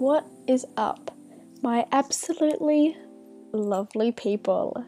What 0.00 0.24
is 0.46 0.64
up, 0.78 1.14
my 1.60 1.84
absolutely 1.92 2.96
lovely 3.52 4.12
people? 4.12 4.82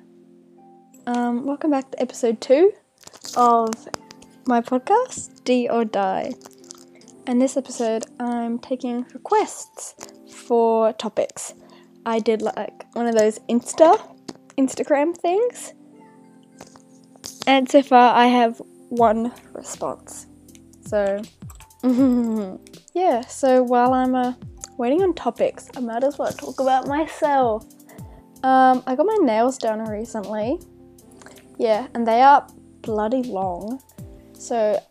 Um, 1.07 1.45
welcome 1.45 1.71
back 1.71 1.91
to 1.91 2.00
episode 2.00 2.41
two 2.41 2.73
of 3.36 3.75
my 4.46 4.62
podcast, 4.62 5.44
D 5.44 5.68
or 5.68 5.84
Die. 5.84 6.33
In 7.26 7.38
this 7.40 7.58
episode, 7.58 8.06
I'm 8.18 8.59
taking 8.59 9.04
requests 9.12 9.95
for 10.34 10.95
topics. 10.95 11.52
I 12.06 12.18
did 12.18 12.40
like 12.40 12.86
one 12.94 13.06
of 13.06 13.14
those 13.14 13.38
Insta, 13.50 14.00
Instagram 14.56 15.14
things, 15.14 15.74
and 17.46 17.70
so 17.70 17.82
far 17.82 18.14
I 18.14 18.29
have 18.29 18.62
one 18.88 19.30
response. 19.52 20.26
So, 20.86 21.20
yeah. 22.94 23.20
So 23.26 23.62
while 23.62 23.92
I'm 23.92 24.14
uh, 24.14 24.32
waiting 24.82 25.00
on 25.04 25.14
topics, 25.14 25.70
I 25.76 25.80
might 25.80 26.02
as 26.02 26.18
well 26.18 26.32
talk 26.32 26.58
about 26.58 26.88
myself. 26.88 27.64
Um, 28.42 28.82
I 28.84 28.96
got 28.96 29.06
my 29.06 29.16
nails 29.23 29.56
done 29.56 29.84
recently. 29.84 30.59
Yeah, 31.56 31.86
and 31.95 32.04
they 32.04 32.20
are 32.20 32.45
bloody 32.80 33.23
long. 33.23 33.80
So 34.32 34.82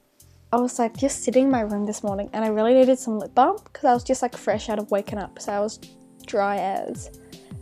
I 0.53 0.55
was 0.55 0.79
like 0.79 0.95
just 0.95 1.25
sitting 1.25 1.43
in 1.43 1.51
my 1.51 1.59
room 1.59 1.85
this 1.85 2.03
morning 2.03 2.29
and 2.31 2.45
I 2.45 2.47
really 2.47 2.73
needed 2.73 2.99
some 2.99 3.19
lip 3.19 3.35
balm 3.35 3.57
because 3.65 3.83
I 3.83 3.93
was 3.93 4.05
just 4.05 4.21
like 4.21 4.37
fresh 4.37 4.69
out 4.69 4.79
of 4.79 4.89
waking 4.91 5.19
up. 5.19 5.41
So 5.41 5.51
I 5.51 5.59
was 5.59 5.77
dry 6.25 6.55
as. 6.57 7.07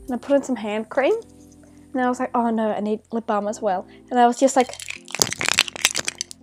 And 0.05 0.13
I 0.13 0.17
put 0.17 0.35
in 0.35 0.43
some 0.43 0.55
hand 0.55 0.87
cream 0.89 1.15
and 1.93 2.01
I 2.01 2.07
was 2.09 2.19
like, 2.19 2.29
oh 2.35 2.51
no, 2.51 2.71
I 2.71 2.79
need 2.79 2.99
lip 3.11 3.25
balm 3.25 3.47
as 3.47 3.59
well. 3.59 3.87
And 4.11 4.19
I 4.19 4.27
was 4.27 4.37
just 4.39 4.55
like 4.55 4.75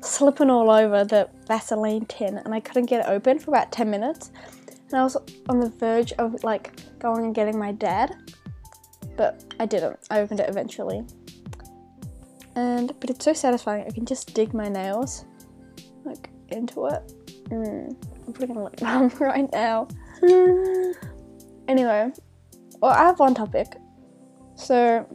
slipping 0.00 0.50
all 0.50 0.68
over 0.68 1.04
the 1.04 1.28
Vaseline 1.46 2.06
tin 2.06 2.38
and 2.38 2.52
I 2.52 2.58
couldn't 2.58 2.86
get 2.86 3.06
it 3.06 3.08
open 3.08 3.38
for 3.38 3.52
about 3.52 3.70
10 3.70 3.88
minutes. 3.88 4.32
And 4.90 5.00
I 5.00 5.02
was 5.02 5.16
on 5.48 5.60
the 5.60 5.70
verge 5.70 6.12
of 6.12 6.42
like 6.44 6.98
going 6.98 7.24
and 7.24 7.34
getting 7.34 7.58
my 7.58 7.72
dad, 7.72 8.14
but 9.16 9.44
I 9.58 9.66
didn't. 9.66 9.98
I 10.10 10.20
opened 10.20 10.40
it 10.40 10.48
eventually. 10.48 11.04
And 12.54 12.98
but 13.00 13.10
it's 13.10 13.24
so 13.24 13.32
satisfying. 13.32 13.84
I 13.86 13.90
can 13.90 14.06
just 14.06 14.34
dig 14.34 14.54
my 14.54 14.68
nails 14.68 15.24
like 16.04 16.30
into 16.48 16.86
it. 16.86 17.12
Mm, 17.50 17.96
I'm 18.26 18.32
putting 18.32 18.56
on 18.56 18.64
lip 18.64 18.76
balm 18.76 19.10
right 19.20 19.50
now. 19.52 19.88
anyway, 21.68 22.12
well, 22.80 22.92
I 22.92 23.04
have 23.04 23.18
one 23.18 23.34
topic. 23.34 23.76
So, 24.54 25.06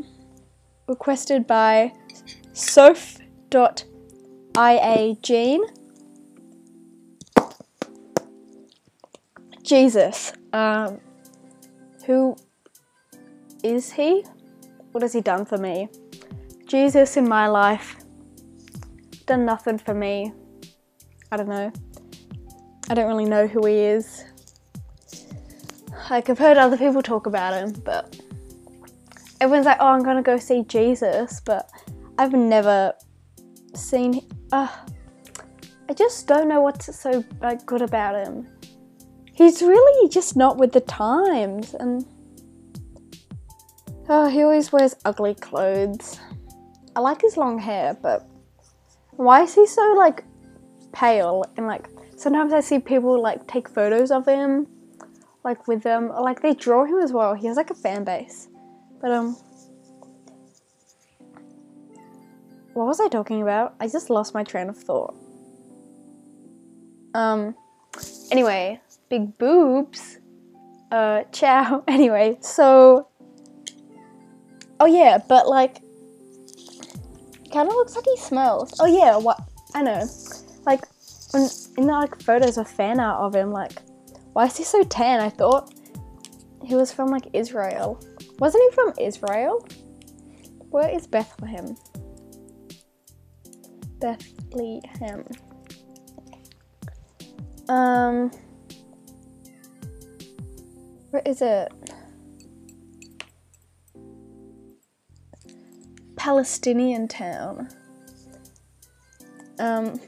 requested 0.87 1.47
by 1.47 1.93
Soph.ia 2.53 3.15
Jean. 5.21 5.61
Jesus. 9.71 10.33
Um, 10.51 10.99
who 12.05 12.35
is 13.63 13.89
he? 13.89 14.25
What 14.91 15.01
has 15.01 15.13
he 15.13 15.21
done 15.21 15.45
for 15.45 15.57
me? 15.57 15.87
Jesus 16.67 17.15
in 17.15 17.25
my 17.25 17.47
life. 17.47 17.95
Done 19.27 19.45
nothing 19.45 19.77
for 19.77 19.93
me. 19.93 20.33
I 21.31 21.37
don't 21.37 21.47
know. 21.47 21.71
I 22.89 22.93
don't 22.93 23.07
really 23.07 23.23
know 23.23 23.47
who 23.47 23.65
he 23.65 23.75
is. 23.75 24.25
Like, 26.09 26.29
I've 26.29 26.37
heard 26.37 26.57
other 26.57 26.75
people 26.75 27.01
talk 27.01 27.25
about 27.25 27.53
him, 27.53 27.71
but 27.85 28.19
everyone's 29.39 29.67
like, 29.67 29.77
oh, 29.79 29.87
I'm 29.87 30.03
gonna 30.03 30.21
go 30.21 30.37
see 30.37 30.63
Jesus, 30.63 31.39
but 31.45 31.71
I've 32.17 32.33
never 32.33 32.93
seen. 33.73 34.27
Uh, 34.51 34.67
I 35.87 35.93
just 35.93 36.27
don't 36.27 36.49
know 36.49 36.59
what's 36.59 36.93
so 36.93 37.23
like 37.39 37.65
good 37.65 37.81
about 37.81 38.27
him. 38.27 38.49
He's 39.41 39.63
really 39.63 40.07
just 40.07 40.37
not 40.37 40.57
with 40.57 40.71
the 40.71 40.81
times, 40.81 41.73
and 41.73 42.05
oh, 44.07 44.29
he 44.29 44.43
always 44.43 44.71
wears 44.71 44.95
ugly 45.03 45.33
clothes. 45.33 46.19
I 46.95 46.99
like 46.99 47.21
his 47.21 47.37
long 47.37 47.57
hair, 47.57 47.97
but 47.99 48.29
why 49.13 49.41
is 49.41 49.55
he 49.55 49.65
so 49.65 49.95
like 49.97 50.23
pale 50.93 51.43
and 51.57 51.65
like 51.65 51.87
sometimes 52.17 52.53
I 52.53 52.59
see 52.59 52.77
people 52.77 53.19
like 53.19 53.47
take 53.47 53.67
photos 53.67 54.11
of 54.11 54.27
him 54.27 54.67
like 55.43 55.67
with 55.67 55.81
them 55.81 56.09
like 56.09 56.43
they 56.43 56.53
draw 56.53 56.85
him 56.85 56.99
as 56.99 57.11
well. 57.11 57.33
He 57.33 57.47
has 57.47 57.57
like 57.57 57.71
a 57.71 57.75
fan 57.75 58.03
base. 58.03 58.47
But 59.01 59.09
um 59.09 59.35
what 62.73 62.85
was 62.85 62.99
I 62.99 63.07
talking 63.07 63.41
about? 63.41 63.73
I 63.79 63.87
just 63.87 64.11
lost 64.11 64.35
my 64.35 64.43
train 64.43 64.69
of 64.69 64.77
thought. 64.77 65.15
Um 67.15 67.55
anyway, 68.31 68.79
big 69.11 69.37
boobs. 69.37 70.17
Uh 70.91 71.23
ciao. 71.31 71.83
Anyway, 71.87 72.37
so 72.41 73.07
Oh 74.79 74.87
yeah, 74.87 75.19
but 75.29 75.47
like 75.47 75.75
kind 77.53 77.67
of 77.67 77.75
looks 77.75 77.95
like 77.95 78.05
he 78.05 78.17
smells. 78.17 78.73
Oh 78.79 78.87
yeah, 78.87 79.17
what 79.17 79.39
I 79.75 79.83
know. 79.83 80.03
Like 80.65 80.81
when 81.31 81.47
in 81.77 81.87
the 81.87 81.93
like 81.93 82.19
photos 82.21 82.57
of 82.57 82.67
fan 82.67 82.99
art 82.99 83.21
of 83.21 83.35
him, 83.35 83.51
like 83.51 83.73
why 84.33 84.45
is 84.45 84.57
he 84.57 84.63
so 84.63 84.81
tan? 84.83 85.19
I 85.19 85.29
thought 85.29 85.73
he 86.63 86.73
was 86.75 86.91
from 86.91 87.09
like 87.09 87.27
Israel. 87.33 87.99
Wasn't 88.39 88.63
he 88.63 88.75
from 88.75 88.93
Israel? 88.99 89.67
Where 90.69 90.89
is 90.89 91.05
Bethlehem? 91.05 91.75
Bethlehem. 93.99 95.27
Um, 97.69 98.31
where 101.11 101.21
is 101.25 101.41
it? 101.41 101.71
Palestinian 106.15 107.07
town. 107.07 107.69
Um, 109.59 109.99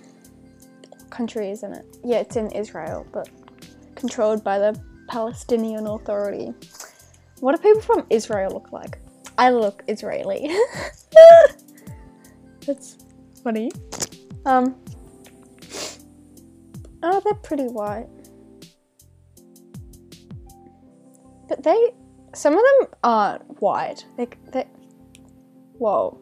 country, 1.09 1.52
isn't 1.52 1.74
it? 1.74 1.86
Yeah, 2.03 2.19
it's 2.19 2.36
in 2.36 2.52
Israel, 2.52 3.06
but 3.12 3.30
controlled 3.96 4.44
by 4.44 4.59
the 4.59 4.80
Palestinian 5.08 5.88
Authority. 5.88 6.53
What 7.40 7.56
do 7.56 7.62
people 7.62 7.81
from 7.81 8.06
Israel 8.09 8.52
look 8.52 8.72
like? 8.72 9.00
I 9.38 9.50
look 9.50 9.84
Israeli. 9.88 10.50
That's 12.66 12.97
funny. 13.44 13.72
Um. 14.46 14.75
Oh, 17.02 17.20
they're 17.20 17.34
pretty 17.35 17.68
white. 17.68 18.08
But 21.53 21.64
they, 21.64 21.94
some 22.34 22.53
of 22.53 22.62
them 22.62 22.90
aren't 23.03 23.62
white. 23.62 24.06
They, 24.18 24.28
they, 24.52 24.66
whoa. 25.74 26.19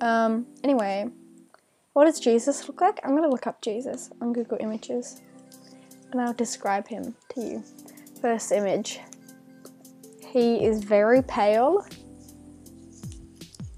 Um. 0.00 0.46
Anyway, 0.62 1.10
what 1.94 2.04
does 2.04 2.20
Jesus 2.20 2.68
look 2.68 2.80
like? 2.80 3.00
I'm 3.02 3.16
gonna 3.16 3.28
look 3.28 3.48
up 3.48 3.60
Jesus 3.60 4.10
on 4.20 4.32
Google 4.32 4.58
Images 4.60 5.20
and 6.12 6.20
I'll 6.20 6.32
describe 6.32 6.86
him 6.86 7.16
to 7.30 7.40
you. 7.40 7.64
First 8.20 8.52
image. 8.52 9.00
He 10.24 10.64
is 10.64 10.84
very 10.84 11.22
pale. 11.22 11.84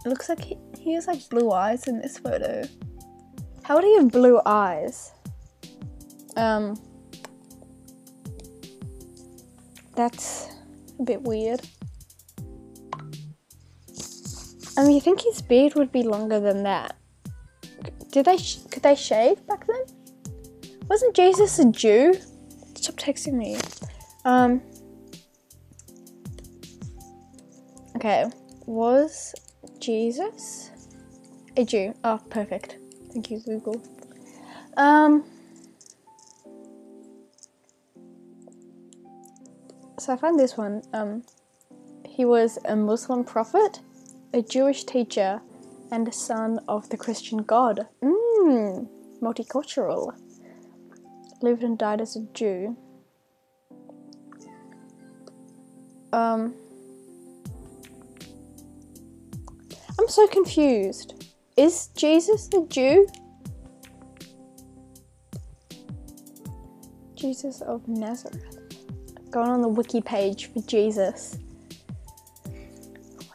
It 0.05 0.09
looks 0.09 0.29
like 0.29 0.45
he, 0.45 0.59
he 0.79 0.93
has 0.93 1.07
like 1.07 1.27
blue 1.31 1.51
eyes 1.51 1.89
in 1.89 1.99
this 1.99 2.19
photo. 2.19 2.65
How 3.63 3.81
do 3.81 3.87
you 3.87 4.01
have 4.01 4.13
blue 4.13 4.39
eyes? 4.45 5.13
Um, 6.37 6.79
that's 9.97 10.49
a 10.99 11.03
bit 11.03 11.23
weird. 11.23 11.61
I 14.77 14.83
mean, 14.83 14.93
you 14.93 15.01
think 15.01 15.21
his 15.21 15.41
beard 15.41 15.75
would 15.75 15.93
be 15.93 16.03
longer 16.03 16.41
than 16.41 16.65
that? 16.65 16.97
Did 18.11 18.27
they? 18.27 18.37
could 18.71 18.83
they 18.83 18.95
shave 18.95 19.45
back 19.47 19.67
then? 19.67 19.85
Wasn't 20.89 21.15
Jesus 21.15 21.59
a 21.59 21.71
Jew? 21.71 22.15
Stop 22.75 22.97
texting 22.97 23.35
me. 23.35 23.57
Um. 24.25 24.63
Okay, 27.97 28.27
was 28.67 29.35
Jesus 29.79 30.71
a 31.57 31.65
Jew? 31.65 31.95
Oh, 32.05 32.21
perfect. 32.31 32.79
Thank 33.13 33.31
you, 33.31 33.41
Google. 33.41 33.83
Um. 34.77 35.25
So 40.05 40.13
I 40.13 40.17
found 40.17 40.39
this 40.39 40.59
one. 40.59 40.83
Um, 40.93 41.23
he 42.07 42.27
was 42.27 42.59
a 42.67 42.77
Muslim 42.77 43.25
prophet, 43.25 43.81
a 44.35 44.43
Jewish 44.43 44.85
teacher, 44.85 45.41
and 45.91 46.07
a 46.07 46.13
son 46.13 46.61
of 46.69 46.87
the 46.91 46.99
Christian 46.99 47.39
God. 47.39 47.89
Mmm, 48.03 48.87
multicultural 49.23 50.13
lived 51.41 51.63
and 51.63 51.79
died 51.79 52.03
as 52.03 52.17
a 52.17 52.27
Jew. 52.35 52.77
Um, 56.13 56.55
I'm 59.99 60.09
so 60.09 60.27
confused. 60.27 61.33
Is 61.57 61.87
Jesus 61.97 62.49
the 62.49 62.67
Jew? 62.69 63.07
Jesus 67.17 67.63
of 67.63 67.89
Nazareth. 67.89 68.64
Going 69.35 69.51
on 69.51 69.63
the 69.63 69.69
wiki 69.69 70.01
page 70.01 70.47
for 70.47 70.61
Jesus. 70.61 71.39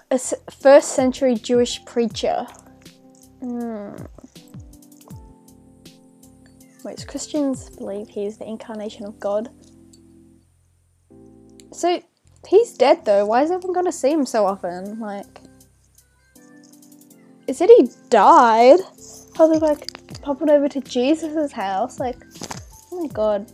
A 0.10 0.18
first 0.18 0.94
century 0.94 1.36
Jewish 1.36 1.84
preacher. 1.84 2.48
Hmm. 3.42 3.92
Most 6.86 7.06
Christians 7.10 7.69
believe 7.69 8.07
he 8.07 8.25
is 8.25 8.38
the 8.38 8.48
incarnation 8.48 9.06
of 9.06 9.19
God. 9.19 9.50
So 11.74 12.01
he's 12.48 12.78
dead 12.78 13.04
though. 13.04 13.25
Why 13.25 13.44
is 13.44 13.51
everyone 13.51 13.74
going 13.74 13.86
to 13.86 13.92
see 13.92 14.12
him 14.12 14.25
so 14.25 14.46
often? 14.46 15.01
Like, 15.01 15.42
Is 17.46 17.60
it 17.60 17.69
he 17.69 17.90
died. 18.10 18.80
How 19.36 19.48
they 19.48 19.60
like 19.60 20.22
popping 20.22 20.50
over 20.50 20.69
to 20.69 20.80
Jesus' 20.80 21.51
house? 21.51 22.00
Like, 22.00 22.18
oh 22.94 23.01
my 23.01 23.07
god. 23.07 23.51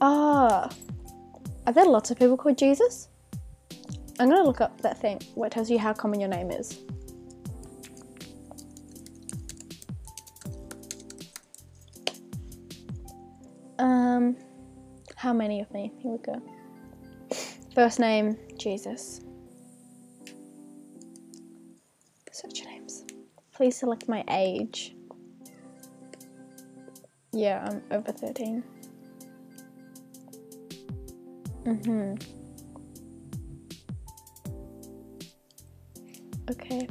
Ah, 0.00 0.70
are 1.66 1.72
there 1.72 1.86
lots 1.86 2.10
of 2.10 2.18
people 2.18 2.36
called 2.36 2.58
Jesus? 2.58 3.08
I'm 4.18 4.28
gonna 4.28 4.44
look 4.44 4.60
up 4.60 4.80
that 4.82 4.98
thing 5.00 5.20
where 5.34 5.46
it 5.48 5.52
tells 5.52 5.70
you 5.70 5.78
how 5.78 5.92
common 5.92 6.20
your 6.20 6.28
name 6.28 6.50
is. 6.50 6.78
Um, 13.78 14.36
how 15.16 15.32
many 15.32 15.60
of 15.60 15.72
me? 15.72 15.92
Here 15.98 16.12
we 16.12 16.18
go. 16.18 16.40
First 17.74 17.98
name 17.98 18.36
Jesus. 18.56 19.20
Search 22.30 22.60
your 22.60 22.70
names. 22.70 23.04
Please 23.52 23.76
select 23.76 24.08
my 24.08 24.24
age. 24.28 24.94
Yeah, 27.32 27.68
I'm 27.68 27.82
over 27.90 28.12
13. 28.12 28.62
Mm-hmm. 31.64 32.14
Okay. 36.50 36.86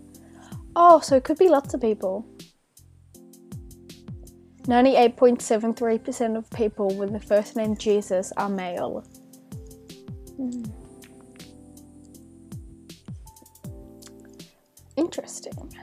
Oh, 0.75 0.99
so 0.99 1.15
it 1.15 1.23
could 1.23 1.37
be 1.37 1.47
lots 1.47 1.73
of 1.73 1.79
people. 1.79 2.25
98.73% 4.63 6.37
of 6.37 6.49
people 6.51 6.93
with 6.95 7.13
the 7.13 7.19
first 7.19 7.55
name 7.55 7.77
Jesus 7.77 8.33
are 8.37 8.49
male. 8.49 9.05
Hmm. 10.37 10.63
Interesting. 14.95 15.73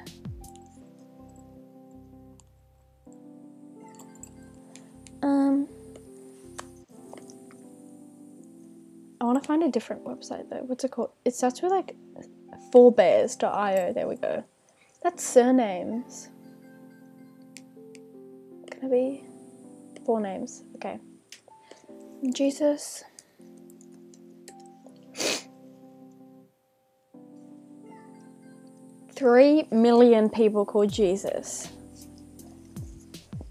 Want 9.31 9.45
to 9.45 9.47
find 9.47 9.63
a 9.63 9.69
different 9.69 10.05
website 10.05 10.51
though. 10.51 10.65
What's 10.67 10.83
it 10.83 10.91
called? 10.91 11.13
It 11.25 11.35
starts 11.37 11.63
with 11.63 11.71
like 11.71 11.95
forebears.io. 12.73 13.93
There 13.93 14.09
we 14.09 14.17
go. 14.17 14.43
That's 15.05 15.25
surnames. 15.25 16.31
It 18.67 18.91
be 18.91 19.23
four 20.05 20.21
names? 20.21 20.65
Okay. 20.75 20.99
Jesus. 22.35 23.05
Three 29.13 29.69
million 29.71 30.29
people 30.29 30.65
called 30.65 30.93
Jesus. 30.93 31.69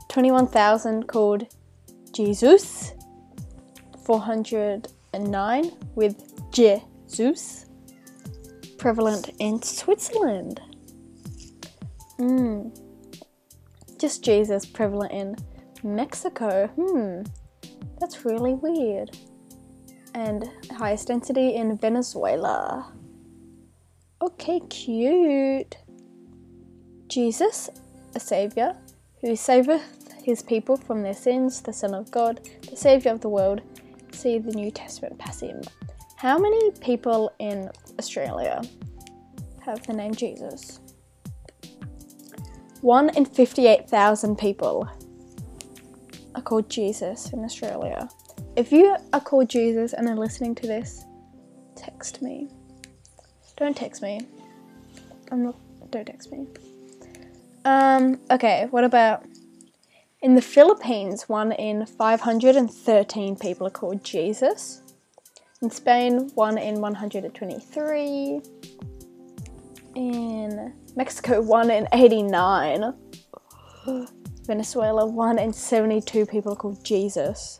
21,000 0.09 1.07
called 1.07 1.45
Jesus. 2.11 2.91
409 5.11 5.71
with 5.95 6.51
Jesus. 6.51 7.65
Prevalent 8.77 9.31
in 9.39 9.61
Switzerland. 9.61 10.61
Hmm. 12.17 12.69
Just 13.97 14.23
Jesus 14.23 14.65
prevalent 14.65 15.11
in 15.11 15.35
Mexico. 15.83 16.67
Hmm. 16.67 17.23
That's 17.99 18.25
really 18.25 18.53
weird. 18.53 19.17
And 20.13 20.49
highest 20.75 21.07
density 21.07 21.55
in 21.55 21.77
Venezuela. 21.77 22.91
Okay, 24.21 24.59
cute. 24.69 25.77
Jesus, 27.07 27.69
a 28.15 28.19
savior, 28.19 28.75
who 29.21 29.35
saveth 29.35 29.81
his 30.23 30.41
people 30.43 30.77
from 30.77 31.01
their 31.01 31.13
sins, 31.13 31.61
the 31.61 31.73
Son 31.73 31.93
of 31.93 32.11
God, 32.11 32.41
the 32.69 32.75
Saviour 32.75 33.13
of 33.13 33.21
the 33.21 33.29
world. 33.29 33.61
See 34.11 34.37
the 34.39 34.51
New 34.51 34.71
Testament 34.71 35.17
passage. 35.17 35.65
How 36.15 36.37
many 36.37 36.71
people 36.81 37.31
in 37.39 37.69
Australia 37.97 38.61
have 39.61 39.85
the 39.87 39.93
name 39.93 40.13
Jesus? 40.13 40.79
One 42.81 43.09
in 43.15 43.25
58,000 43.25 44.37
people 44.37 44.89
are 46.35 46.41
called 46.41 46.69
Jesus 46.69 47.31
in 47.33 47.43
Australia. 47.43 48.09
If 48.55 48.71
you 48.71 48.95
are 49.13 49.21
called 49.21 49.49
Jesus 49.49 49.93
and 49.93 50.07
are 50.07 50.15
listening 50.15 50.55
to 50.55 50.67
this, 50.67 51.05
text 51.75 52.21
me. 52.21 52.49
Don't 53.57 53.75
text 53.75 54.01
me. 54.01 54.21
I'm 55.31 55.43
not. 55.43 55.55
Don't 55.91 56.05
text 56.05 56.31
me. 56.31 56.47
Um. 57.65 58.19
Okay. 58.31 58.67
What 58.69 58.83
about 58.83 59.23
in 60.21 60.35
the 60.35 60.41
Philippines? 60.41 61.29
One 61.29 61.51
in 61.51 61.85
513 61.85 63.35
people 63.37 63.67
are 63.67 63.71
called 63.71 64.03
Jesus. 64.03 64.81
In 65.61 65.69
Spain, 65.69 66.29
one 66.35 66.57
in 66.57 66.81
123. 66.81 68.41
In 69.95 70.73
Mexico, 70.95 71.41
one 71.41 71.71
in 71.71 71.87
89. 71.91 72.93
Venezuela, 74.45 75.05
one 75.05 75.37
in 75.37 75.53
72 75.53 76.25
people 76.25 76.53
are 76.53 76.55
called 76.55 76.83
Jesus. 76.83 77.59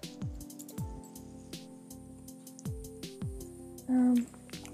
Um, 3.88 4.26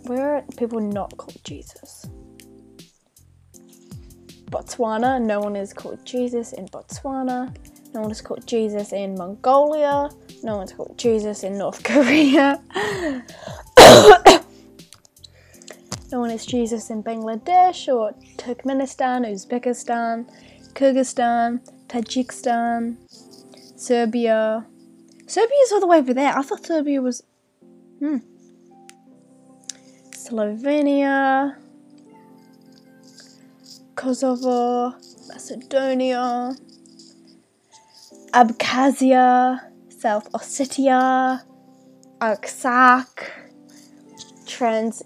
where 0.03 0.35
are 0.35 0.43
people 0.57 0.79
not 0.79 1.15
called 1.17 1.43
Jesus? 1.43 2.05
Botswana, 4.45 5.21
no 5.21 5.39
one 5.39 5.55
is 5.55 5.73
called 5.73 6.05
Jesus 6.05 6.53
in 6.53 6.67
Botswana. 6.67 7.53
No 7.95 8.01
one 8.01 8.11
is 8.11 8.19
called 8.19 8.45
Jesus 8.45 8.91
in 8.91 9.15
Mongolia. 9.15 10.09
No 10.43 10.57
one's 10.57 10.73
called 10.73 10.97
Jesus 10.97 11.43
in 11.43 11.57
North 11.57 11.81
Korea. 11.91 12.61
no 16.11 16.19
one 16.19 16.29
is 16.29 16.45
Jesus 16.45 16.89
in 16.89 17.01
Bangladesh 17.01 17.87
or 17.87 18.11
Turkmenistan, 18.35 19.25
Uzbekistan, 19.25 20.29
Kyrgyzstan, 20.73 21.61
Tajikistan, 21.87 22.97
Serbia. 23.77 24.65
Serbia's 25.25 25.71
all 25.71 25.79
the 25.79 25.87
way 25.87 25.99
over 25.99 26.13
there. 26.13 26.37
I 26.37 26.41
thought 26.41 26.65
Serbia 26.65 27.01
was. 27.01 27.23
Hmm. 27.99 28.17
Slovenia, 30.11 31.55
Kosovo, 33.95 34.95
Macedonia, 35.29 36.53
Abkhazia, 38.35 39.61
South 39.97 40.29
Ossetia, 40.33 41.41
Artsakh, 42.19 43.29
Trans, 44.45 45.01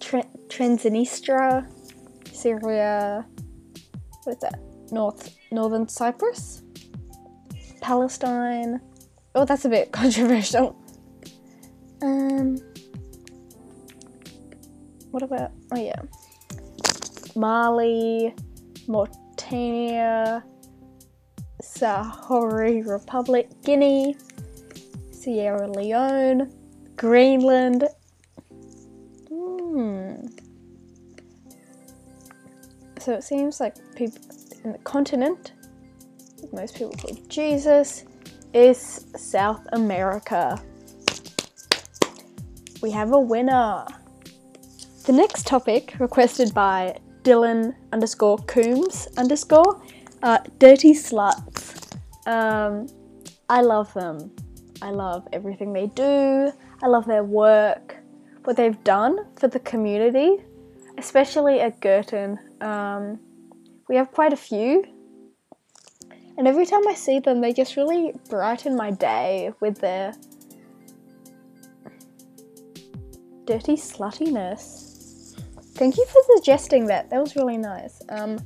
Tran- 0.00 0.28
Transnistria, 0.48 1.70
Syria, 2.32 3.24
what's 4.24 4.40
that? 4.42 4.58
North 4.90 5.36
Northern 5.52 5.86
Cyprus, 5.86 6.64
Palestine. 7.80 8.80
Oh, 9.36 9.44
that's 9.44 9.64
a 9.64 9.68
bit 9.68 9.92
controversial. 10.00 10.76
Um, 12.02 12.58
what 15.12 15.22
about? 15.22 15.52
Oh 15.70 15.78
yeah, 15.80 16.02
Mali, 17.36 18.34
Mauritania, 18.88 20.42
Sahrawi 21.76 22.86
Republic, 22.86 23.48
Guinea, 23.64 24.16
Sierra 25.10 25.68
Leone, 25.68 26.52
Greenland. 26.96 27.88
Hmm. 29.28 30.26
So 33.00 33.12
it 33.12 33.24
seems 33.24 33.60
like 33.60 33.74
people 33.96 34.20
in 34.64 34.72
the 34.72 34.78
continent, 34.78 35.52
most 36.52 36.76
people 36.76 36.92
call 36.92 37.14
Jesus, 37.28 38.04
is 38.52 39.06
South 39.16 39.66
America. 39.72 40.62
We 42.82 42.90
have 42.92 43.12
a 43.12 43.20
winner. 43.20 43.84
The 45.06 45.12
next 45.12 45.46
topic, 45.46 45.94
requested 45.98 46.54
by 46.54 46.98
Dylan 47.24 47.74
underscore 47.92 48.38
Coombs 48.38 49.08
underscore 49.16 49.82
uh, 50.22 50.38
Dirty 50.58 50.92
Sluts. 50.94 51.63
Um, 52.26 52.86
I 53.48 53.60
love 53.60 53.92
them. 53.94 54.34
I 54.82 54.90
love 54.90 55.26
everything 55.32 55.72
they 55.72 55.86
do. 55.86 56.52
I 56.82 56.86
love 56.86 57.06
their 57.06 57.24
work, 57.24 57.96
what 58.44 58.56
they've 58.56 58.82
done 58.84 59.18
for 59.36 59.48
the 59.48 59.60
community, 59.60 60.42
especially 60.98 61.60
at 61.60 61.80
Girton. 61.80 62.38
Um, 62.60 63.20
we 63.88 63.96
have 63.96 64.12
quite 64.12 64.32
a 64.32 64.36
few. 64.36 64.84
And 66.36 66.48
every 66.48 66.66
time 66.66 66.86
I 66.88 66.94
see 66.94 67.20
them, 67.20 67.40
they 67.40 67.52
just 67.52 67.76
really 67.76 68.12
brighten 68.28 68.76
my 68.76 68.90
day 68.90 69.52
with 69.60 69.78
their 69.80 70.14
dirty 73.46 73.76
sluttiness. 73.76 75.38
Thank 75.74 75.96
you 75.96 76.06
for 76.06 76.22
suggesting 76.36 76.86
that. 76.86 77.10
That 77.10 77.20
was 77.20 77.36
really 77.36 77.58
nice. 77.58 78.00
Um, 78.08 78.38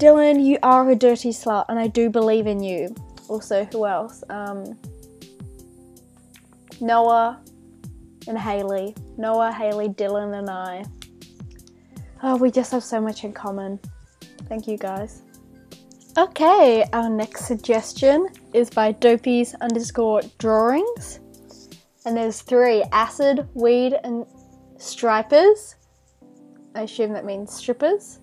Dylan, 0.00 0.42
you 0.42 0.56
are 0.62 0.88
a 0.88 0.96
dirty 0.96 1.28
slut, 1.28 1.66
and 1.68 1.78
I 1.78 1.86
do 1.86 2.08
believe 2.08 2.46
in 2.46 2.62
you. 2.62 2.94
Also, 3.28 3.66
who 3.66 3.84
else? 3.84 4.24
Um, 4.30 4.78
Noah 6.80 7.38
and 8.26 8.38
Haley. 8.38 8.96
Noah, 9.18 9.52
Haley, 9.52 9.90
Dylan, 9.90 10.38
and 10.38 10.48
I. 10.48 10.84
Oh, 12.22 12.38
we 12.38 12.50
just 12.50 12.72
have 12.72 12.82
so 12.82 12.98
much 12.98 13.24
in 13.24 13.34
common. 13.34 13.78
Thank 14.48 14.66
you 14.66 14.78
guys. 14.78 15.20
Okay, 16.16 16.82
our 16.94 17.10
next 17.10 17.44
suggestion 17.44 18.26
is 18.54 18.70
by 18.70 18.92
Dopey's 18.92 19.54
underscore 19.56 20.22
drawings. 20.38 21.20
And 22.06 22.16
there's 22.16 22.40
three 22.40 22.84
acid, 22.90 23.46
weed, 23.52 23.98
and 24.02 24.24
stripers. 24.78 25.74
I 26.74 26.84
assume 26.84 27.12
that 27.12 27.26
means 27.26 27.52
strippers. 27.52 28.20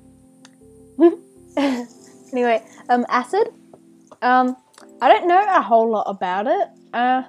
anyway, 2.32 2.64
um, 2.90 3.06
acid. 3.10 3.48
Um, 4.22 4.56
I 5.02 5.10
don't 5.10 5.28
know 5.28 5.44
a 5.44 5.62
whole 5.62 5.90
lot 5.90 6.04
about 6.04 6.46
it. 6.48 6.68
Uh, 6.94 7.24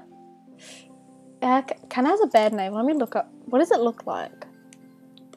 uh 1.41 1.63
kind 1.63 2.07
of 2.07 2.11
has 2.11 2.21
a 2.21 2.27
bad 2.27 2.53
name. 2.53 2.75
Let 2.75 2.85
me 2.85 2.93
look 2.93 3.17
up. 3.17 3.31
What 3.47 3.61
does 3.61 3.71
it 3.71 3.81
look 3.81 4.07
like? 4.07 4.47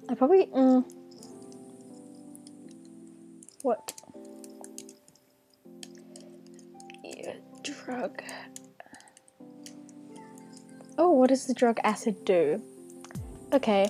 I 0.10 0.16
probably. 0.16 0.48
Mm, 0.48 0.84
what? 3.62 3.94
Yeah, 7.04 7.36
drug. 7.64 8.22
Oh, 10.98 11.12
what 11.12 11.30
does 11.30 11.48
the 11.48 11.54
drug 11.54 11.80
acid 11.84 12.26
do? 12.26 12.62
Okay. 13.54 13.88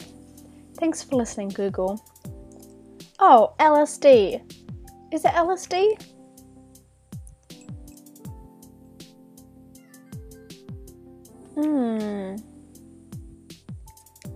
Thanks 0.77 1.03
for 1.03 1.15
listening, 1.15 1.50
Google. 1.50 2.03
Oh, 3.20 3.53
LSD. 3.60 4.60
Is 5.11 5.25
it 5.25 5.31
LSD? 5.33 6.01
Hmm. 11.55 12.35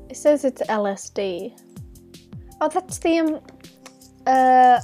It 0.10 0.18
says 0.18 0.44
it's 0.44 0.62
LSD. 0.64 1.58
Oh, 2.60 2.68
that's 2.68 2.98
the 3.00 3.20
um, 3.20 3.40
uh, 4.28 4.82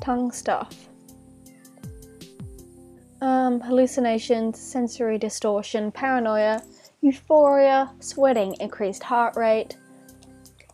tongue 0.00 0.32
stuff. 0.32 0.88
Um, 3.20 3.60
hallucinations, 3.60 4.60
sensory 4.60 5.16
distortion, 5.16 5.92
paranoia, 5.92 6.60
euphoria, 7.02 7.92
sweating, 8.00 8.56
increased 8.58 9.04
heart 9.04 9.36
rate, 9.36 9.76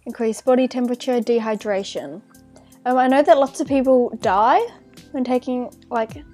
increased 0.06 0.46
body 0.46 0.66
temperature, 0.66 1.20
dehydration. 1.20 2.22
Um, 2.86 2.96
I 2.96 3.06
know 3.06 3.22
that 3.22 3.38
lots 3.38 3.60
of 3.60 3.66
people 3.66 4.10
die 4.20 4.60
when 5.12 5.24
taking 5.24 5.70
like 5.90 6.24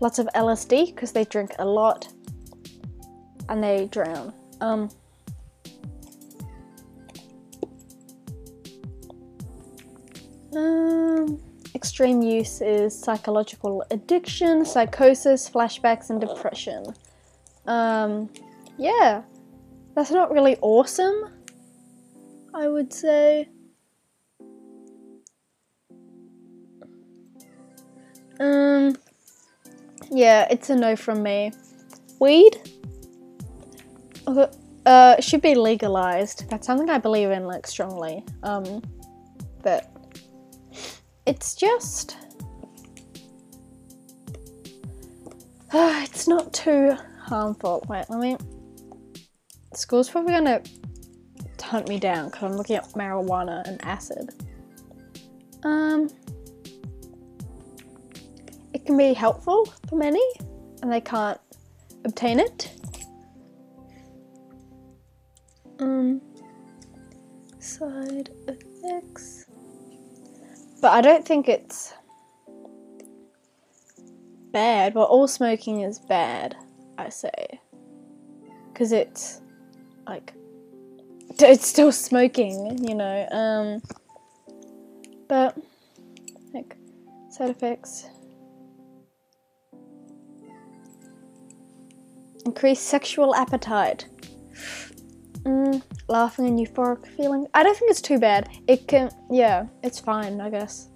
lots 0.00 0.18
of 0.18 0.28
LSD 0.34 0.94
because 0.94 1.12
they 1.12 1.24
drink 1.24 1.52
a 1.58 1.64
lot 1.64 2.08
and 3.48 3.62
they 3.62 3.86
drown. 3.86 4.32
Um, 4.60 4.88
um 10.54 11.40
Extreme 11.76 12.22
use 12.22 12.62
is 12.62 12.98
psychological 12.98 13.84
addiction, 13.90 14.64
psychosis, 14.64 15.48
flashbacks, 15.48 16.08
and 16.08 16.18
depression. 16.18 16.86
Um, 17.66 18.30
yeah, 18.78 19.20
that's 19.94 20.10
not 20.10 20.32
really 20.32 20.56
awesome, 20.62 21.34
I 22.54 22.66
would 22.68 22.94
say. 22.94 23.50
Um, 28.40 28.96
yeah, 30.10 30.46
it's 30.50 30.70
a 30.70 30.76
no 30.76 30.96
from 30.96 31.22
me. 31.22 31.52
Weed? 32.20 32.58
Uh, 34.86 35.20
should 35.20 35.42
be 35.42 35.54
legalized. 35.54 36.48
That's 36.50 36.66
something 36.66 36.90
I 36.90 36.98
believe 36.98 37.30
in, 37.30 37.46
like, 37.46 37.66
strongly. 37.66 38.24
Um, 38.42 38.82
but 39.62 39.90
it's 41.26 41.54
just. 41.54 42.16
Uh, 45.72 46.00
it's 46.04 46.28
not 46.28 46.52
too 46.52 46.96
harmful. 47.20 47.84
Wait, 47.88 48.04
let 48.08 48.20
me. 48.20 48.36
School's 49.74 50.08
probably 50.08 50.32
gonna 50.32 50.62
hunt 51.60 51.88
me 51.88 51.98
down 51.98 52.26
because 52.26 52.44
I'm 52.44 52.56
looking 52.56 52.76
at 52.76 52.84
marijuana 52.90 53.66
and 53.66 53.84
acid. 53.84 54.30
Um, 55.64 56.08
it 58.76 58.84
can 58.84 58.98
be 58.98 59.14
helpful 59.14 59.64
for 59.88 59.96
many, 59.96 60.22
and 60.82 60.92
they 60.92 61.00
can't 61.00 61.40
obtain 62.04 62.38
it. 62.38 62.70
Um, 65.78 66.20
side 67.58 68.28
effects. 68.46 69.46
But 70.82 70.92
I 70.92 71.00
don't 71.00 71.24
think 71.24 71.48
it's 71.48 71.94
bad. 74.52 74.94
Well, 74.94 75.06
all 75.06 75.26
smoking 75.26 75.80
is 75.80 75.98
bad, 75.98 76.54
I 76.98 77.08
say. 77.08 77.58
Because 78.70 78.92
it's 78.92 79.40
like, 80.06 80.34
it's 81.40 81.66
still 81.66 81.92
smoking, 81.92 82.86
you 82.86 82.94
know. 82.94 83.26
Um, 83.30 83.82
but, 85.28 85.56
like, 86.52 86.76
side 87.30 87.48
effects. 87.48 88.04
Increase 92.46 92.78
sexual 92.78 93.34
appetite. 93.34 94.06
Mm, 95.42 95.82
laughing 96.06 96.46
and 96.46 96.56
euphoric 96.56 97.04
feeling. 97.16 97.44
I 97.52 97.64
don't 97.64 97.76
think 97.76 97.90
it's 97.90 98.00
too 98.00 98.20
bad. 98.20 98.48
It 98.68 98.86
can, 98.86 99.10
yeah, 99.28 99.66
it's 99.82 99.98
fine, 99.98 100.40
I 100.40 100.48
guess. 100.50 100.88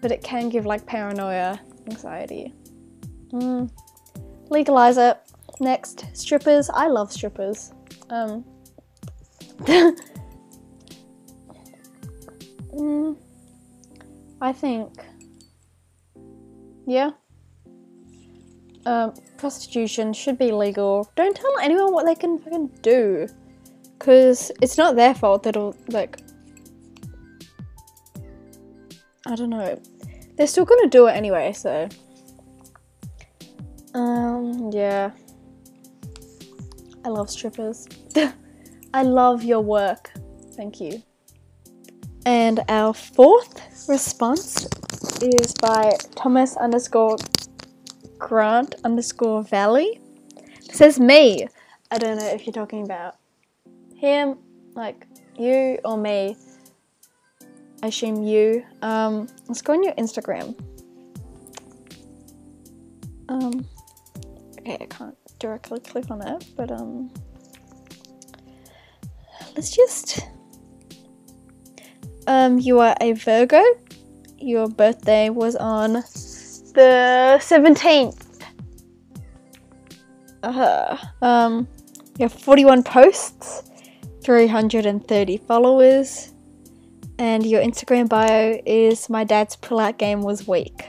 But 0.00 0.12
it 0.12 0.22
can 0.22 0.48
give 0.48 0.64
like 0.64 0.86
paranoia, 0.86 1.60
anxiety. 1.90 2.54
Mm. 3.32 3.68
Legalize 4.48 4.96
it. 4.96 5.18
Next, 5.58 6.06
strippers. 6.16 6.70
I 6.72 6.86
love 6.86 7.10
strippers. 7.10 7.72
Um. 8.10 8.44
mm, 12.72 13.16
I 14.40 14.52
think. 14.52 15.04
Yeah 16.86 17.10
um, 18.86 19.14
prostitution 19.36 20.12
should 20.12 20.38
be 20.38 20.52
legal. 20.52 21.10
Don't 21.16 21.36
tell 21.36 21.58
anyone 21.60 21.92
what 21.92 22.06
they 22.06 22.14
can 22.14 22.38
fucking 22.38 22.68
do, 22.82 23.28
because 23.98 24.52
it's 24.60 24.76
not 24.76 24.96
their 24.96 25.14
fault 25.14 25.42
that'll 25.42 25.76
like. 25.88 26.18
I 29.26 29.34
don't 29.34 29.50
know. 29.50 29.80
They're 30.36 30.46
still 30.46 30.64
gonna 30.64 30.88
do 30.88 31.06
it 31.06 31.12
anyway, 31.12 31.52
so. 31.52 31.88
Um. 33.94 34.70
Yeah. 34.72 35.12
I 37.04 37.08
love 37.08 37.30
strippers. 37.30 37.86
I 38.94 39.02
love 39.02 39.42
your 39.44 39.60
work. 39.60 40.10
Thank 40.52 40.80
you. 40.80 41.02
And 42.26 42.60
our 42.68 42.94
fourth 42.94 43.60
response 43.88 44.66
is 45.20 45.52
by 45.60 45.92
Thomas 46.14 46.56
underscore 46.56 47.16
Grant 48.24 48.74
underscore 48.84 49.42
Valley. 49.42 50.00
It 50.36 50.74
says 50.74 50.98
me. 50.98 51.46
I 51.90 51.98
don't 51.98 52.16
know 52.16 52.26
if 52.28 52.46
you're 52.46 52.54
talking 52.54 52.82
about 52.82 53.16
him, 53.96 54.38
like 54.74 55.06
you 55.38 55.78
or 55.84 55.98
me. 55.98 56.34
I 57.82 57.88
assume 57.88 58.22
you. 58.22 58.64
Um, 58.80 59.28
let's 59.46 59.60
go 59.60 59.74
on 59.74 59.84
your 59.84 59.92
Instagram. 59.96 60.58
Um, 63.28 63.66
okay, 64.58 64.78
I 64.80 64.86
can't 64.86 65.18
directly 65.38 65.80
click 65.80 66.10
on 66.10 66.26
it, 66.26 66.46
but 66.56 66.70
um, 66.70 67.10
let's 69.54 69.70
just 69.70 70.26
um, 72.26 72.58
you 72.58 72.78
are 72.78 72.96
a 73.02 73.12
Virgo. 73.12 73.62
Your 74.38 74.66
birthday 74.66 75.28
was 75.28 75.56
on 75.56 76.02
the 76.74 77.38
17th. 77.40 78.42
Uh, 80.42 80.96
um, 81.22 81.66
you 82.18 82.24
have 82.24 82.32
41 82.32 82.82
posts, 82.82 83.62
330 84.22 85.36
followers, 85.38 86.34
and 87.18 87.46
your 87.46 87.62
Instagram 87.62 88.08
bio 88.08 88.60
is 88.66 89.08
my 89.08 89.24
dad's 89.24 89.56
pull-out 89.56 89.98
game 89.98 90.20
was 90.20 90.46
weak. 90.46 90.84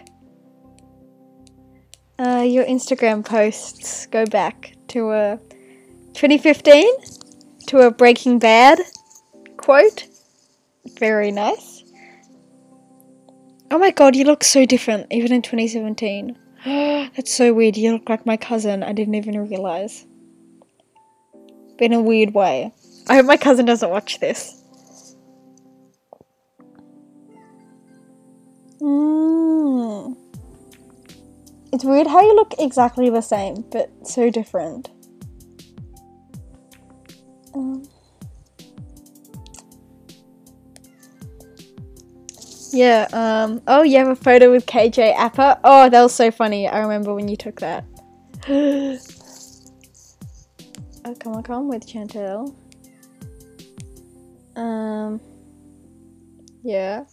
Uh, 2.18 2.44
your 2.46 2.66
Instagram 2.66 3.24
posts 3.24 4.08
go 4.08 4.26
back 4.26 4.76
to 4.88 5.12
a 5.12 5.40
2015 6.14 6.86
to 7.68 7.80
a 7.80 7.92
Breaking 7.92 8.40
Bad 8.40 8.80
quote. 9.58 10.08
Very 11.00 11.32
nice. 11.32 11.85
Oh 13.72 13.80
my 13.80 13.92
god, 13.92 14.16
you 14.16 14.26
look 14.26 14.44
so 14.44 14.66
different, 14.66 15.08
even 15.12 15.34
in 15.34 15.42
2017. 15.42 16.38
That's 16.66 17.34
so 17.34 17.54
weird. 17.54 17.78
You 17.78 17.94
look 17.94 18.08
like 18.10 18.26
my 18.26 18.38
cousin. 18.38 18.84
I 18.84 18.94
didn't 18.94 19.16
even 19.16 19.50
realize. 19.50 20.06
But 21.78 21.86
in 21.86 21.94
a 21.94 22.02
weird 22.02 22.34
way. 22.34 22.72
I 23.08 23.16
hope 23.16 23.26
my 23.26 23.38
cousin 23.38 23.66
doesn't 23.66 23.90
watch 23.90 24.20
this. 24.20 24.62
Mm. 28.82 30.16
It's 31.74 31.84
weird 31.84 32.08
how 32.08 32.22
you 32.22 32.36
look 32.36 32.54
exactly 32.60 33.10
the 33.10 33.22
same, 33.22 33.66
but 33.72 33.90
so 34.08 34.30
different. 34.30 34.90
Um. 37.54 37.84
Yeah, 42.76 43.08
um, 43.14 43.62
oh, 43.68 43.84
you 43.84 43.98
have 44.00 44.10
a 44.10 44.18
photo 44.18 44.52
with 44.52 44.66
KJ 44.66 45.16
Apa. 45.16 45.62
Oh, 45.64 45.88
that 45.90 46.02
was 46.02 46.14
so 46.14 46.30
funny. 46.30 46.68
I 46.68 46.80
remember 46.80 47.16
when 47.16 47.30
you 47.30 47.38
took 47.38 47.62
that. 47.62 47.86
oh, 48.50 49.00
come 51.18 51.36
on, 51.36 51.44
come 51.44 51.70
with 51.70 51.88
Chantel. 51.88 52.54
Um, 54.58 55.22
yeah. 56.66 57.06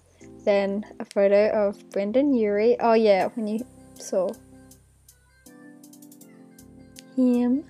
Then 0.45 0.85
a 0.99 1.05
photo 1.05 1.51
of 1.51 1.89
Brendon 1.91 2.35
Urie. 2.35 2.77
Oh, 2.81 2.95
yeah, 2.95 3.29
when 3.35 3.47
you 3.47 3.65
saw 3.95 4.31
him. 7.15 7.63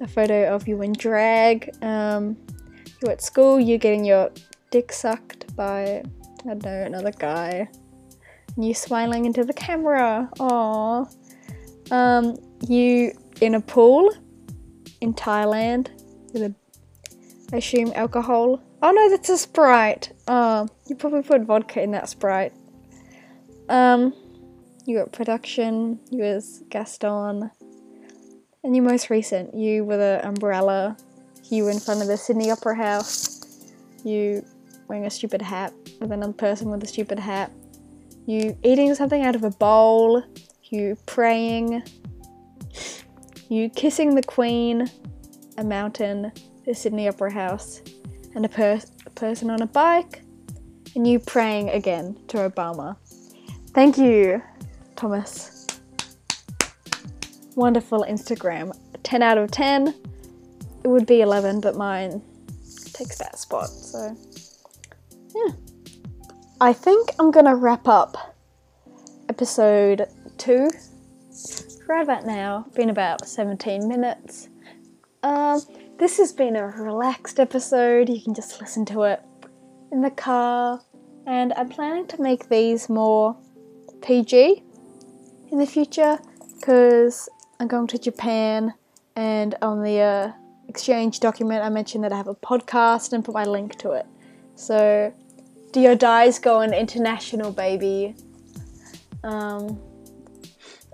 A 0.00 0.06
photo 0.06 0.54
of 0.54 0.68
you 0.68 0.80
in 0.82 0.92
drag. 0.92 1.74
Um, 1.82 2.36
you're 3.00 3.10
at 3.10 3.22
school, 3.22 3.58
you're 3.58 3.78
getting 3.78 4.04
your 4.04 4.30
dick 4.70 4.92
sucked 4.92 5.56
by 5.56 6.04
I 6.44 6.48
don't 6.48 6.64
know, 6.64 6.82
another 6.82 7.12
guy. 7.12 7.68
And 8.56 8.64
you 8.64 8.74
smiling 8.74 9.24
into 9.24 9.44
the 9.44 9.52
camera. 9.52 10.28
Aww. 10.38 11.14
Um, 11.90 12.36
you 12.68 13.12
in 13.40 13.54
a 13.54 13.60
pool 13.60 14.12
in 15.00 15.14
Thailand 15.14 15.88
with 16.32 16.42
a, 16.42 16.54
I 17.52 17.58
assume, 17.58 17.92
alcohol. 17.94 18.62
Oh 18.82 18.90
no, 18.90 19.10
that's 19.10 19.28
a 19.28 19.38
Sprite. 19.38 20.12
Oh, 20.26 20.68
you 20.88 20.96
probably 20.96 21.22
put 21.22 21.42
vodka 21.42 21.80
in 21.80 21.92
that 21.92 22.08
Sprite. 22.08 22.52
Um, 23.68 24.12
you 24.84 24.98
got 24.98 25.12
production, 25.12 26.00
you 26.10 26.22
was 26.22 26.62
Gaston. 26.68 27.50
And 28.64 28.76
your 28.76 28.84
most 28.84 29.10
recent, 29.10 29.54
you 29.54 29.84
with 29.84 30.00
an 30.00 30.24
umbrella, 30.24 30.96
you 31.50 31.68
in 31.68 31.80
front 31.80 32.00
of 32.00 32.08
the 32.08 32.16
Sydney 32.16 32.50
Opera 32.50 32.76
House, 32.76 33.64
you 34.04 34.44
wearing 34.88 35.06
a 35.06 35.10
stupid 35.10 35.42
hat 35.42 35.72
with 36.02 36.12
another 36.12 36.32
person 36.32 36.70
with 36.70 36.82
a 36.82 36.86
stupid 36.86 37.18
hat, 37.18 37.50
you 38.26 38.56
eating 38.62 38.94
something 38.94 39.22
out 39.22 39.34
of 39.34 39.44
a 39.44 39.50
bowl, 39.50 40.22
you 40.64 40.96
praying, 41.06 41.82
you 43.48 43.68
kissing 43.70 44.14
the 44.14 44.22
Queen, 44.22 44.90
a 45.58 45.64
mountain, 45.64 46.32
the 46.64 46.74
Sydney 46.74 47.08
Opera 47.08 47.32
House, 47.32 47.82
and 48.34 48.44
a, 48.44 48.48
per- 48.48 48.80
a 49.06 49.10
person 49.10 49.50
on 49.50 49.62
a 49.62 49.66
bike, 49.66 50.22
and 50.94 51.06
you 51.06 51.18
praying 51.18 51.70
again 51.70 52.18
to 52.28 52.38
Obama. 52.38 52.96
Thank 53.74 53.98
you, 53.98 54.42
Thomas. 54.96 55.66
Wonderful 57.54 58.06
Instagram. 58.08 58.76
10 59.02 59.22
out 59.22 59.38
of 59.38 59.50
10. 59.50 59.94
It 60.84 60.88
would 60.88 61.06
be 61.06 61.20
11, 61.20 61.60
but 61.60 61.76
mine 61.76 62.22
takes 62.92 63.18
that 63.18 63.38
spot, 63.38 63.68
so 63.68 64.16
yeah. 65.34 65.52
I 66.62 66.72
think 66.72 67.10
I'm 67.18 67.32
gonna 67.32 67.56
wrap 67.56 67.88
up 67.88 68.36
episode 69.28 70.06
two 70.38 70.70
right 71.88 72.02
about 72.04 72.24
now. 72.24 72.66
Been 72.76 72.88
about 72.88 73.26
17 73.26 73.88
minutes. 73.88 74.48
Um, 75.24 75.60
this 75.98 76.18
has 76.18 76.32
been 76.32 76.54
a 76.54 76.64
relaxed 76.64 77.40
episode. 77.40 78.08
You 78.08 78.22
can 78.22 78.32
just 78.32 78.60
listen 78.60 78.84
to 78.84 79.02
it 79.02 79.20
in 79.90 80.02
the 80.02 80.10
car, 80.12 80.80
and 81.26 81.52
I'm 81.54 81.68
planning 81.68 82.06
to 82.06 82.22
make 82.22 82.48
these 82.48 82.88
more 82.88 83.36
PG 84.00 84.62
in 85.50 85.58
the 85.58 85.66
future 85.66 86.20
because 86.60 87.28
I'm 87.58 87.66
going 87.66 87.88
to 87.88 87.98
Japan, 87.98 88.72
and 89.16 89.56
on 89.62 89.82
the 89.82 89.98
uh, 89.98 90.32
exchange 90.68 91.18
document, 91.18 91.64
I 91.64 91.70
mentioned 91.70 92.04
that 92.04 92.12
I 92.12 92.16
have 92.18 92.28
a 92.28 92.36
podcast 92.36 93.12
and 93.12 93.24
put 93.24 93.34
my 93.34 93.46
link 93.46 93.78
to 93.78 93.90
it. 93.90 94.06
So 94.54 95.12
do 95.72 95.80
your 95.80 95.96
dies 95.96 96.38
on 96.46 96.72
international, 96.74 97.50
baby? 97.50 98.14
Um, 99.24 99.80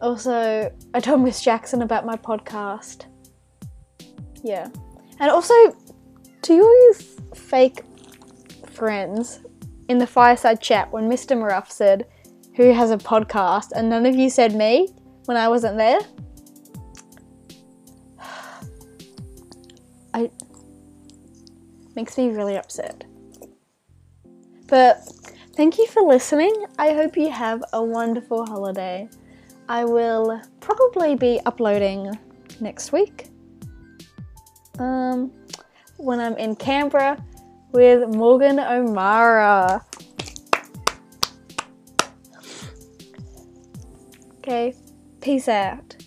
also, 0.01 0.73
I 0.95 1.01
told 1.01 1.21
Miss 1.23 1.43
Jackson 1.43 1.83
about 1.83 2.07
my 2.07 2.17
podcast. 2.17 3.07
Yeah. 4.45 4.69
And 5.19 5.31
also, 5.31 5.55
to 6.43 6.55
you 6.55 6.95
f- 6.97 7.39
fake 7.39 7.81
friends 8.71 9.41
in 9.89 9.99
the 9.99 10.07
fireside 10.07 10.61
chat 10.61 10.93
when 10.93 11.11
Mr. 11.11 11.37
Maruff 11.37 11.71
said, 11.71 12.07
Who 12.55 12.73
has 12.73 12.93
a 12.93 12.99
podcast? 12.99 13.73
and 13.75 13.91
none 13.91 14.07
of 14.07 14.15
you 14.15 14.31
said 14.31 14.55
me 14.55 14.89
when 15.25 15.37
I 15.37 15.49
wasn't 15.49 15.77
there. 15.77 15.99
I. 20.15 20.31
makes 21.97 22.17
me 22.17 22.29
really 22.29 22.57
upset. 22.57 23.08
But 24.69 25.03
thank 25.57 25.79
you 25.79 25.87
for 25.87 26.03
listening. 26.03 26.67
I 26.79 26.93
hope 26.93 27.17
you 27.17 27.31
have 27.31 27.65
a 27.73 27.83
wonderful 27.83 28.47
holiday. 28.47 29.09
I 29.69 29.85
will 29.85 30.41
probably 30.61 31.17
be 31.17 31.41
uploading 31.47 32.17
next 32.61 32.93
week. 32.93 33.27
Um, 34.79 35.33
when 35.97 36.21
I'm 36.21 36.37
in 36.37 36.55
Canberra 36.55 37.23
with 37.73 38.09
Morgan 38.15 38.61
O'Mara. 38.61 39.85
Okay, 44.39 44.75
peace 45.21 45.49
out. 45.49 45.98